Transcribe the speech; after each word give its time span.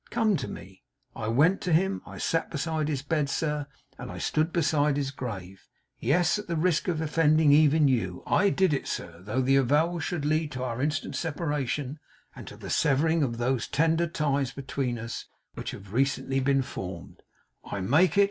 Come 0.09 0.35
to 0.37 0.47
me!" 0.47 0.81
I 1.15 1.27
went 1.27 1.61
to 1.61 1.71
him. 1.71 2.01
I 2.07 2.17
sat 2.17 2.49
beside 2.49 2.87
his 2.87 3.03
bed, 3.03 3.29
sir, 3.29 3.67
and 3.99 4.11
I 4.11 4.17
stood 4.17 4.51
beside 4.51 4.97
his 4.97 5.11
grave. 5.11 5.67
Yes, 5.99 6.39
at 6.39 6.47
the 6.47 6.55
risk 6.55 6.87
of 6.87 6.99
offending 7.01 7.51
even 7.51 7.87
you, 7.87 8.23
I 8.25 8.49
did 8.49 8.73
it, 8.73 8.87
sir. 8.87 9.19
Though 9.21 9.41
the 9.41 9.57
avowal 9.57 9.99
should 9.99 10.25
lead 10.25 10.51
to 10.53 10.63
our 10.63 10.81
instant 10.81 11.15
separation, 11.15 11.99
and 12.35 12.47
to 12.47 12.57
the 12.57 12.71
severing 12.71 13.21
of 13.21 13.37
those 13.37 13.67
tender 13.67 14.07
ties 14.07 14.51
between 14.51 14.97
us 14.97 15.25
which 15.53 15.69
have 15.69 15.93
recently 15.93 16.39
been 16.39 16.63
formed, 16.63 17.21
I 17.63 17.79
make 17.81 18.17
it. 18.17 18.19